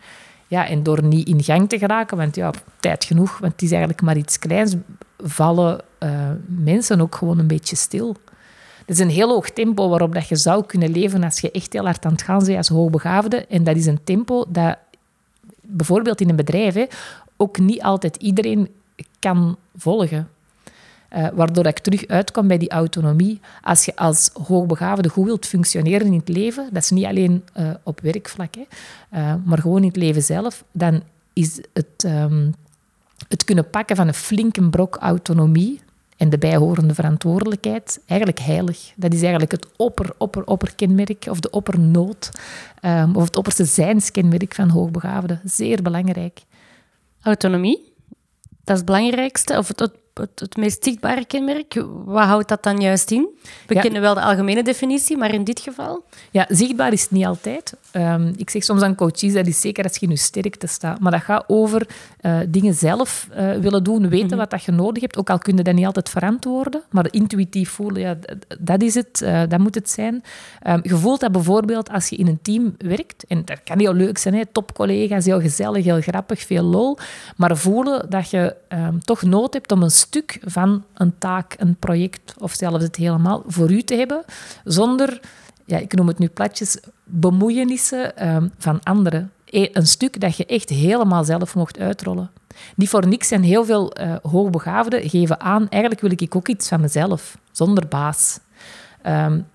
[0.48, 3.70] Ja, en door niet in gang te geraken, want ja, tijd genoeg, want het is
[3.72, 4.76] eigenlijk maar iets kleins,
[5.18, 8.16] vallen uh, mensen ook gewoon een beetje stil.
[8.86, 11.86] Is een heel hoog tempo waarop dat je zou kunnen leven als je echt heel
[11.86, 13.46] hard aan het gaan bent als hoogbegaafde.
[13.46, 14.78] En dat is een tempo dat
[15.62, 16.88] bijvoorbeeld in een bedrijf
[17.38, 18.70] ook niet altijd iedereen
[19.20, 20.28] kan volgen.
[21.16, 23.40] Uh, waardoor ik terug uitkom bij die autonomie.
[23.62, 27.70] Als je als hoogbegaafde goed wilt functioneren in het leven, dat is niet alleen uh,
[27.84, 28.66] op werkvlak, hè,
[29.20, 32.54] uh, maar gewoon in het leven zelf, dan is het, um,
[33.28, 35.80] het kunnen pakken van een flinke brok autonomie,
[36.24, 38.94] en de bijhorende verantwoordelijkheid eigenlijk heilig.
[38.96, 40.44] Dat is eigenlijk het opper, opper,
[41.30, 42.30] of de oppernood
[42.82, 45.42] um, of het opperste zijnskenmerk van hoogbegaafden.
[45.44, 46.42] Zeer belangrijk.
[47.22, 47.94] Autonomie,
[48.64, 51.84] dat is het belangrijkste, of het, het, het meest zichtbare kenmerk.
[52.06, 53.28] Wat houdt dat dan juist in?
[53.68, 53.82] We ja.
[53.82, 56.04] kennen wel de algemene definitie, maar in dit geval?
[56.32, 57.74] Ja, zichtbaar is het niet altijd.
[57.94, 61.00] Um, ik zeg soms aan coaches, dat is zeker als je in je sterkte staat.
[61.00, 61.88] Maar dat gaat over
[62.22, 64.38] uh, dingen zelf uh, willen doen, weten mm-hmm.
[64.38, 65.18] wat dat je nodig hebt.
[65.18, 68.18] Ook al kun je dat niet altijd verantwoorden, maar intuïtief voelen, ja,
[68.60, 70.24] dat is het, uh, dat moet het zijn.
[70.68, 73.94] Um, je voelt dat bijvoorbeeld als je in een team werkt, en dat kan heel
[73.94, 76.98] leuk zijn, hè, topcollega's, heel gezellig, heel grappig, veel lol,
[77.36, 81.76] maar voelen dat je um, toch nood hebt om een stuk van een taak, een
[81.76, 84.24] project of zelfs het helemaal voor u te hebben,
[84.64, 85.20] zonder
[85.66, 89.32] ja, ik noem het nu platjes, bemoeienissen um, van anderen.
[89.46, 92.32] Een stuk dat je echt helemaal zelf mocht uitrollen.
[92.76, 96.68] Niet voor niks zijn heel veel uh, hoogbegaafden geven aan, eigenlijk wil ik ook iets
[96.68, 98.40] van mezelf, zonder baas.
[99.08, 99.46] Um,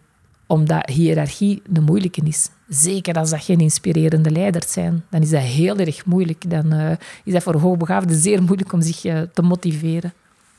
[0.49, 2.51] omdat hiërarchie de moeilijke is.
[2.69, 6.51] Zeker als dat geen inspirerende leiders zijn, dan is dat heel erg moeilijk.
[6.51, 6.91] Dan uh,
[7.25, 10.13] is dat voor hoogbegaafden zeer moeilijk om zich uh, te motiveren.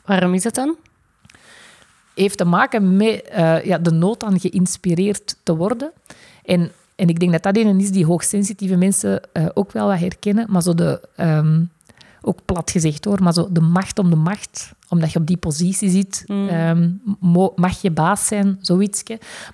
[0.09, 0.77] Waarom is dat dan?
[2.13, 5.91] heeft te maken met uh, ja, de nood aan geïnspireerd te worden.
[6.45, 9.99] En, en ik denk dat dat een is die hoogsensitieve mensen uh, ook wel wat
[9.99, 10.45] herkennen.
[10.49, 11.69] Maar zo de, um,
[12.21, 15.37] ook plat gezegd hoor, maar zo de macht om de macht, omdat je op die
[15.37, 16.49] positie zit, mm.
[16.49, 17.01] um,
[17.55, 19.03] mag je baas zijn, zoiets.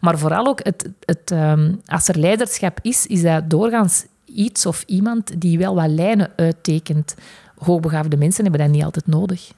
[0.01, 4.83] Maar vooral ook, het, het, um, als er leiderschap is, is dat doorgaans iets of
[4.87, 7.15] iemand die wel wat lijnen uittekent.
[7.57, 9.51] Hoogbegaafde mensen hebben dat niet altijd nodig.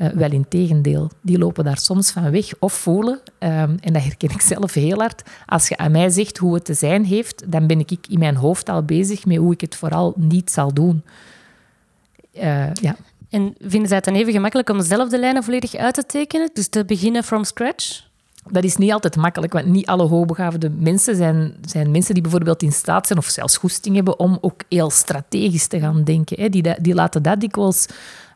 [0.00, 1.10] Uh, wel in tegendeel.
[1.20, 3.20] Die lopen daar soms van weg of voelen.
[3.38, 5.22] Um, en dat herken ik zelf heel hard.
[5.46, 8.36] Als je aan mij zegt hoe het te zijn heeft, dan ben ik in mijn
[8.36, 11.02] hoofd al bezig met hoe ik het vooral niet zal doen.
[12.34, 12.96] Uh, ja.
[13.30, 16.50] En vinden zij het dan even gemakkelijk om dezelfde lijnen volledig uit te tekenen?
[16.52, 18.09] Dus te beginnen from scratch?
[18.48, 22.62] Dat is niet altijd makkelijk, want niet alle hoogbegaafde mensen zijn, zijn mensen die bijvoorbeeld
[22.62, 26.40] in staat zijn of zelfs goesting hebben om ook heel strategisch te gaan denken.
[26.40, 26.48] Hè.
[26.48, 27.86] Die, die laten dat dikwijls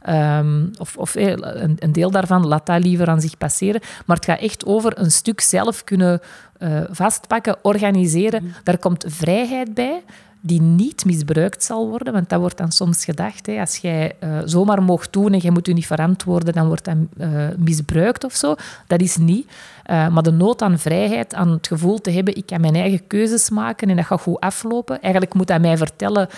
[0.08, 3.80] Um, of, of een, een, deel daarvan laat dat liever aan zich passeren.
[4.06, 6.20] Maar het gaat echt over een stuk zelf kunnen
[6.58, 8.42] uh, vastpakken, organiseren.
[8.42, 8.52] Mm.
[8.62, 10.02] Daar komt vrijheid bij
[10.46, 12.12] die niet misbruikt zal worden.
[12.12, 13.46] Want dat wordt dan soms gedacht.
[13.46, 16.84] Hè, als jij uh, zomaar mocht doen en je moet je niet verantwoorden, dan wordt
[16.84, 18.54] dat uh, misbruikt of zo.
[18.86, 19.46] Dat is niet.
[19.46, 23.06] Uh, maar de nood aan vrijheid, aan het gevoel te hebben, ik kan mijn eigen
[23.06, 25.02] keuzes maken en dat gaat goed aflopen.
[25.02, 26.28] Eigenlijk moet dat mij vertellen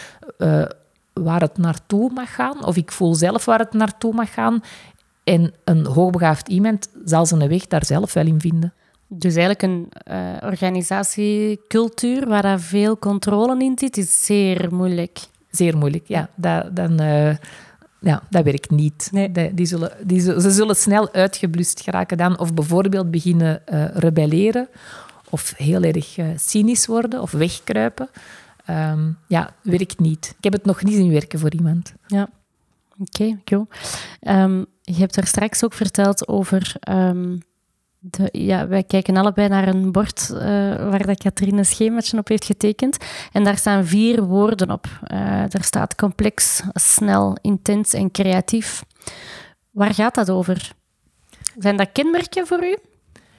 [1.12, 2.64] waar het naartoe mag gaan.
[2.64, 4.62] Of ik voel zelf waar het naartoe mag gaan.
[5.25, 8.73] En een hoogbegaafd iemand zal zijn weg daar zelf wel in vinden.
[9.09, 15.19] Dus eigenlijk een uh, organisatiecultuur waar daar veel controle in zit, is zeer moeilijk.
[15.51, 16.29] Zeer moeilijk, ja.
[16.35, 17.37] Dat, dan, uh,
[18.01, 19.09] ja, dat werkt niet.
[19.12, 19.55] Nee.
[19.55, 22.38] Die, zullen, die, ze zullen snel uitgeblust geraken dan.
[22.38, 24.69] Of bijvoorbeeld beginnen uh, rebelleren.
[25.31, 28.09] Of heel erg cynisch worden of wegkruipen.
[28.71, 30.35] Um, ja, werkt niet.
[30.38, 31.95] Ik heb het nog niet zien werken voor iemand.
[32.07, 32.29] Ja,
[32.99, 33.66] oké, okay, cool.
[34.21, 36.75] Um, je hebt er straks ook verteld over...
[36.90, 37.42] Um,
[38.33, 40.38] ja, wij kijken allebei naar een bord uh,
[40.90, 42.97] waar dat Katrine een schemaatje op heeft getekend.
[43.33, 44.87] En daar staan vier woorden op.
[44.87, 48.85] Uh, daar staat complex, snel, intens en creatief.
[49.71, 50.73] Waar gaat dat over?
[51.59, 52.77] Zijn dat kenmerken voor u?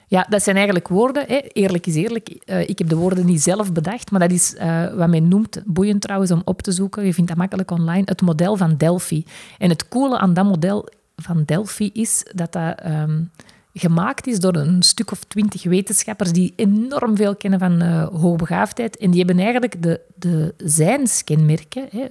[0.07, 1.23] Ja, dat zijn eigenlijk woorden.
[1.27, 1.37] Hè.
[1.37, 2.29] Eerlijk is eerlijk.
[2.45, 4.55] Uh, ik heb de woorden niet zelf bedacht, maar dat is
[4.95, 8.21] wat men noemt, boeiend trouwens om op te zoeken, je vindt dat makkelijk online, het
[8.21, 9.25] model van Delphi.
[9.57, 13.31] En het coole aan dat model van Delphi is dat dat um,
[13.79, 18.97] gemaakt is door een stuk of twintig wetenschappers die enorm veel kennen van uh, hoogbegaafdheid.
[18.97, 22.05] En die hebben eigenlijk de, de zijnskenmerken, hè,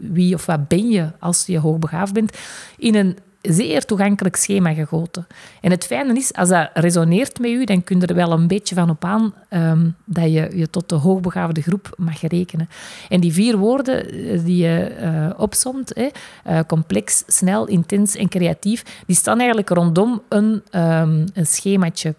[0.00, 2.38] wie of wat ben je als je hoogbegaafd bent,
[2.78, 5.26] in een zeer toegankelijk schema gegoten.
[5.60, 8.46] En het fijne is, als dat resoneert met u, dan kun je er wel een
[8.46, 12.68] beetje van op aan um, dat je je tot de hoogbegaafde groep mag rekenen.
[13.08, 16.08] En die vier woorden eh, die je uh, opsomt, hè,
[16.48, 22.14] uh, complex, snel, intens en creatief, die staan eigenlijk rondom een, um, een schemaatje.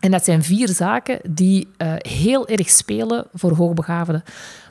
[0.00, 4.22] En dat zijn vier zaken die uh, heel erg spelen voor hoogbegaafden.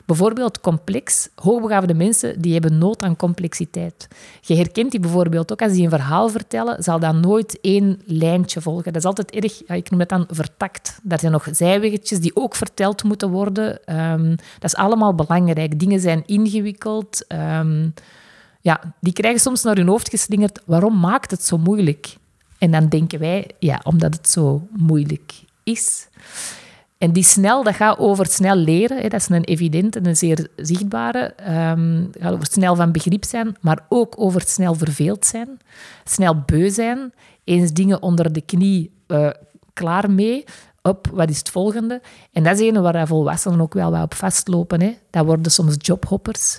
[0.06, 1.28] Bijvoorbeeld complex.
[1.34, 4.08] Hoogbegaafde mensen die hebben nood aan complexiteit.
[4.40, 8.60] Je herkent die bijvoorbeeld ook als die een verhaal vertellen, zal dat nooit één lijntje
[8.60, 8.92] volgen.
[8.92, 10.98] Dat is altijd erg, ik noem het dan vertakt.
[11.02, 13.96] Daar zijn nog zijweggetjes die ook verteld moeten worden.
[14.10, 15.78] Um, dat is allemaal belangrijk.
[15.78, 17.24] Dingen zijn ingewikkeld.
[17.28, 17.94] Um,
[18.60, 20.62] ja, die krijgen soms naar hun hoofd geslingerd.
[20.66, 22.16] Waarom maakt het zo moeilijk?
[22.58, 26.08] En dan denken wij, ja, omdat het zo moeilijk is.
[26.98, 28.96] En die snel, dat gaat over snel leren.
[28.96, 29.08] Hè.
[29.08, 31.34] Dat is een evidente en een zeer zichtbare.
[31.48, 35.58] Um, het gaat over snel van begrip zijn, maar ook over snel verveeld zijn.
[36.04, 37.12] Snel beu zijn.
[37.44, 39.30] Eens dingen onder de knie, uh,
[39.72, 40.44] klaar mee.
[40.82, 42.00] Op, wat is het volgende?
[42.32, 44.80] En dat is een waar volwassenen ook wel wat op vastlopen.
[44.80, 44.96] Hè.
[45.10, 46.58] Dat worden soms jobhoppers.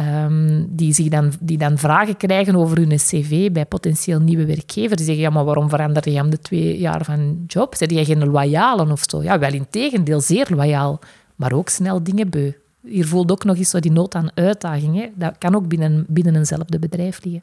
[0.00, 4.96] Um, die, zich dan, die dan vragen krijgen over hun cv bij potentieel nieuwe werkgevers.
[4.96, 7.74] Die zeggen, ja, maar waarom verander je om de twee jaar van job?
[7.74, 9.22] Zeg je geen loyalen of zo?
[9.22, 11.00] Ja, wel in tegendeel, zeer loyaal.
[11.36, 12.52] Maar ook snel dingen beu.
[12.82, 14.96] Hier voelt ook nog eens zo die nood aan uitdaging.
[14.96, 15.10] Hè.
[15.14, 17.42] Dat kan ook binnen, binnen eenzelfde bedrijf liggen.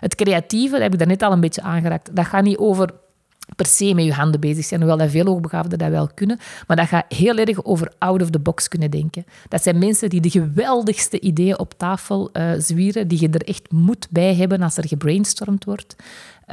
[0.00, 2.16] Het creatieve, dat heb ik daarnet al een beetje aangeraakt.
[2.16, 2.90] Dat gaat niet over
[3.56, 6.38] per se met je handen bezig zijn, hoewel dat veel hoogbegaafden dat wel kunnen.
[6.66, 9.24] Maar dat gaat heel erg over out of the box kunnen denken.
[9.48, 13.72] Dat zijn mensen die de geweldigste ideeën op tafel uh, zwieren, die je er echt
[13.72, 15.96] moed bij hebben als er gebrainstormd wordt.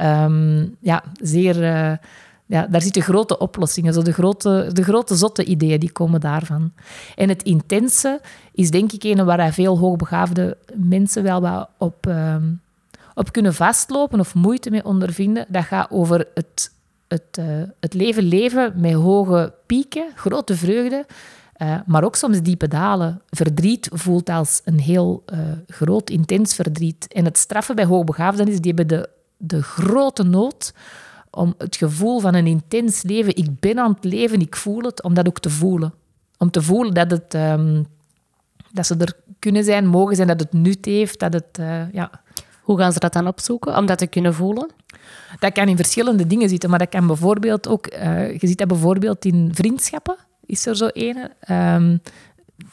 [0.00, 1.62] Um, ja, zeer...
[1.62, 1.92] Uh,
[2.46, 3.92] ja, daar zitten grote oplossingen.
[3.92, 6.72] Zo de, grote, de grote zotte ideeën die komen daarvan.
[7.14, 8.20] En het intense
[8.52, 12.60] is denk ik een waar veel hoogbegaafde mensen wel wat op, um,
[13.14, 15.46] op kunnen vastlopen of moeite mee ondervinden.
[15.48, 16.70] Dat gaat over het
[17.12, 21.06] het, uh, het leven leven met hoge pieken, grote vreugde,
[21.62, 23.22] uh, maar ook soms diepe dalen.
[23.30, 27.12] Verdriet voelt als een heel uh, groot, intens verdriet.
[27.12, 30.74] En het straffen bij hoogbegaafden is, die hebben de, de grote nood
[31.30, 35.02] om het gevoel van een intens leven, ik ben aan het leven, ik voel het,
[35.02, 35.94] om dat ook te voelen.
[36.38, 37.82] Om te voelen dat, het, ehm,
[38.72, 41.58] dat ze er kunnen zijn, mogen zijn, dat het nut heeft, dat het...
[41.92, 42.10] Ja.
[42.62, 44.70] Hoe gaan ze dat dan opzoeken, om dat te kunnen voelen?
[45.38, 47.94] Dat kan in verschillende dingen zitten, maar dat kan bijvoorbeeld ook...
[47.94, 51.30] Uh, je ziet dat bijvoorbeeld in vriendschappen, is er zo ene.
[51.50, 52.00] Um,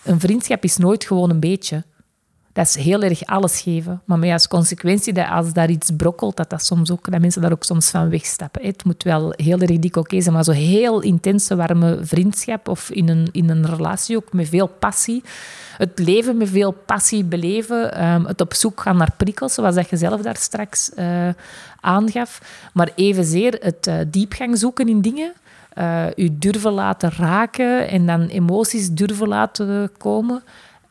[0.03, 1.84] een vriendschap is nooit gewoon een beetje
[2.53, 4.01] dat is heel erg alles geven.
[4.05, 7.41] Maar met als consequentie dat als daar iets brokkelt, dat, dat, soms ook, dat mensen
[7.41, 8.65] daar ook soms van wegstappen.
[8.65, 12.89] Het moet wel heel erg dik oké zijn, maar zo heel intense, warme vriendschap of
[12.89, 15.23] in een, in een relatie ook met veel passie.
[15.77, 17.93] Het leven met veel passie beleven.
[17.93, 21.29] Ehm, het op zoek gaan naar prikkels, zoals dat je zelf daar straks uh,
[21.79, 22.41] aangaf.
[22.73, 25.33] Maar evenzeer het uh, diepgang zoeken in dingen.
[25.77, 30.43] Uh, u durven laten raken en dan emoties durven laten komen.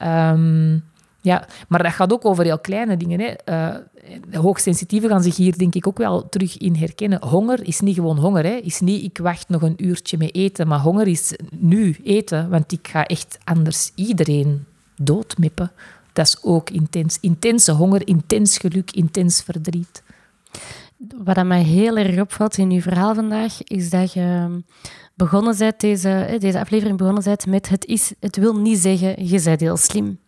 [0.02, 0.84] Um,
[1.20, 3.36] ja, maar dat gaat ook over heel kleine dingen.
[3.44, 3.74] Uh,
[4.32, 7.24] hoogsensitieven gaan zich hier denk ik ook wel terug in herkennen.
[7.24, 8.44] Honger is niet gewoon honger.
[8.44, 8.54] Hè.
[8.54, 10.68] Is niet ik wacht nog een uurtje met eten.
[10.68, 12.48] Maar honger is nu eten.
[12.48, 14.64] Want ik ga echt anders iedereen
[14.96, 15.72] doodmippen.
[16.12, 17.18] Dat is ook intens.
[17.20, 20.02] Intense honger, intens geluk, intens verdriet.
[21.24, 24.60] Wat mij heel erg opvalt in uw verhaal vandaag, is dat je
[25.14, 29.42] begonnen bent, deze, deze aflevering begonnen bent met het, is, het wil niet zeggen, je
[29.42, 30.18] bent heel slim.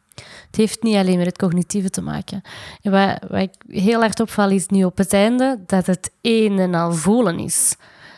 [0.46, 2.42] Het heeft niet alleen met het cognitieve te maken.
[2.82, 6.58] En wat, wat ik heel hard opval is nu op het einde dat het een
[6.58, 7.76] en al voelen is.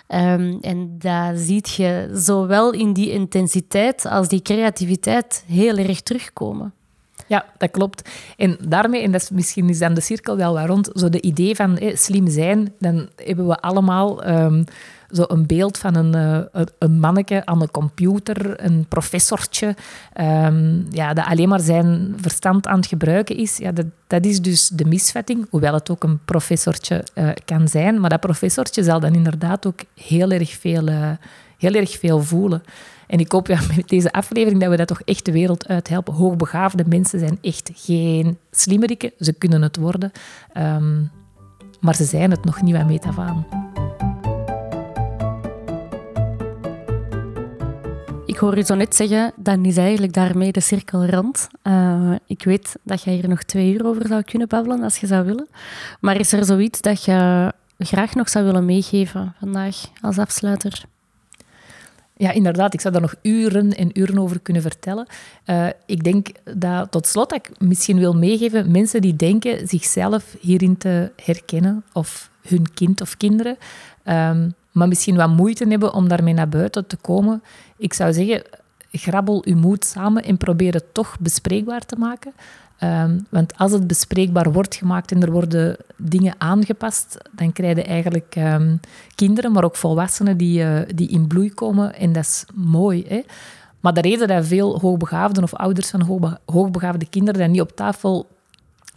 [0.08, 6.72] Um, en dat zie je zowel in die intensiteit als die creativiteit heel erg terugkomen.
[7.26, 8.10] Ja, dat klopt.
[8.36, 11.20] En daarmee, en dat is, misschien is dan de cirkel wel waar rond, zo de
[11.20, 14.64] idee van slim zijn, dan hebben we allemaal um,
[15.12, 16.16] zo een beeld van een,
[16.54, 19.76] uh, een manneke aan een computer, een professortje,
[20.20, 23.56] um, ja, dat alleen maar zijn verstand aan het gebruiken is.
[23.56, 28.00] Ja, dat, dat is dus de misvatting, hoewel het ook een professortje uh, kan zijn.
[28.00, 31.10] Maar dat professortje zal dan inderdaad ook heel erg veel, uh,
[31.58, 32.62] heel erg veel voelen.
[33.06, 36.14] En ik hoop ja, met deze aflevering dat we dat toch echt de wereld uithelpen.
[36.14, 39.12] Hoogbegaafde mensen zijn echt geen slimmerikken.
[39.18, 40.12] Ze kunnen het worden.
[40.56, 41.10] Um,
[41.80, 43.46] maar ze zijn het nog niet bij meet af aan.
[48.32, 51.48] Ik hoor je zo net zeggen, dan is eigenlijk daarmee de cirkel rond.
[51.62, 55.06] Uh, ik weet dat je hier nog twee uur over zou kunnen babbelen als je
[55.06, 55.48] zou willen.
[56.00, 60.84] Maar is er zoiets dat je graag nog zou willen meegeven vandaag als afsluiter?
[62.16, 62.74] Ja, inderdaad.
[62.74, 65.06] Ik zou daar nog uren en uren over kunnen vertellen.
[65.46, 70.76] Uh, ik denk dat tot slot ik misschien wil meegeven, mensen die denken zichzelf hierin
[70.76, 73.56] te herkennen, of hun kind of kinderen,
[74.04, 77.42] um, maar misschien wat moeite hebben om daarmee naar buiten te komen.
[77.76, 78.42] Ik zou zeggen,
[78.90, 82.32] grabbel uw moed samen en probeer het toch bespreekbaar te maken.
[82.82, 87.82] Um, want als het bespreekbaar wordt gemaakt en er worden dingen aangepast, dan krijg je
[87.82, 88.80] eigenlijk um,
[89.14, 91.94] kinderen, maar ook volwassenen die, uh, die in bloei komen.
[91.94, 93.04] En dat is mooi.
[93.08, 93.20] Hè?
[93.80, 98.28] Maar de reden dat veel hoogbegaafden of ouders van hoogbegaafde kinderen dat niet op tafel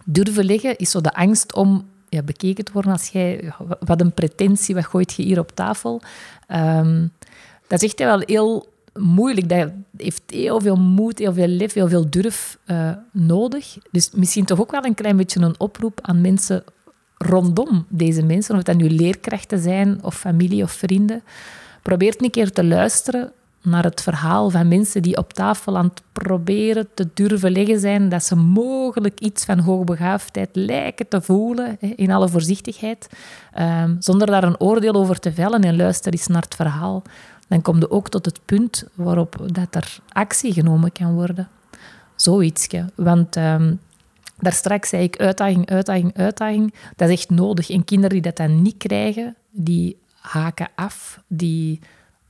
[0.06, 3.54] durven leggen, is zo de angst om ja, bekeken te worden als jij...
[3.80, 6.02] Wat een pretentie, wat gooit je hier op tafel?
[6.52, 7.12] Um,
[7.68, 9.50] dat is echt wel heel moeilijk.
[9.50, 13.78] Dat heeft heel veel moed, heel veel lef, heel veel durf uh, nodig.
[13.92, 16.64] Dus misschien toch ook wel een klein beetje een oproep aan mensen
[17.18, 21.24] rondom deze mensen, of dat nu leerkrachten zijn of familie of vrienden.
[21.82, 23.32] Probeer een keer te luisteren
[23.66, 28.10] naar het verhaal van mensen die op tafel aan het proberen te durven leggen zijn
[28.10, 33.10] dat ze mogelijk iets van hoogbegaafdheid lijken te voelen, in alle voorzichtigheid,
[33.60, 37.04] um, zonder daar een oordeel over te vellen en luister eens naar het verhaal
[37.48, 41.48] dan kom je ook tot het punt waarop dat er actie genomen kan worden.
[42.16, 42.68] Zoiets.
[42.96, 43.80] Want um,
[44.38, 46.74] daar zei ik uitdaging, uitdaging, uitdaging.
[46.96, 47.70] Dat is echt nodig.
[47.70, 51.80] En kinderen die dat dan niet krijgen, die haken af, die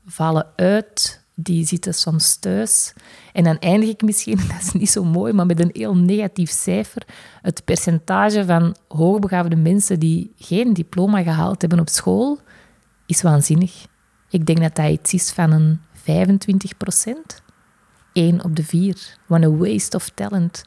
[0.06, 2.94] vallen uit, die zitten soms thuis.
[3.34, 6.50] En dan eindig ik misschien, dat is niet zo mooi, maar met een heel negatief
[6.50, 7.02] cijfer.
[7.42, 12.40] Het percentage van hoogbegaafde mensen die geen diploma gehaald hebben op school,
[13.06, 13.86] is waanzinnig.
[14.30, 17.44] Ik denk dat dat iets is van een 25 procent.
[18.14, 19.18] 1 op de 4.
[19.26, 20.64] What a waste of talent.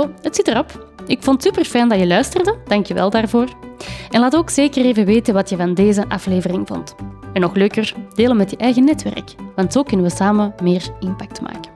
[0.00, 0.88] Het zit erop.
[1.06, 3.48] Ik vond het super fijn dat je luisterde, dankjewel daarvoor.
[4.10, 6.94] En laat ook zeker even weten wat je van deze aflevering vond.
[7.32, 11.40] En nog leuker, delen met je eigen netwerk, want zo kunnen we samen meer impact
[11.40, 11.70] maken.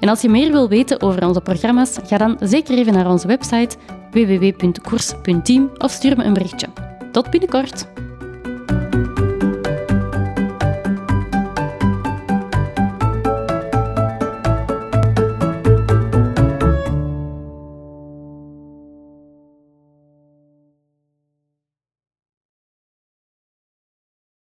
[0.00, 3.26] En als je meer wil weten over onze programma's, ga dan zeker even naar onze
[3.26, 3.76] website
[4.10, 6.66] www.koers.team of stuur me een berichtje.
[7.12, 8.07] Tot binnenkort!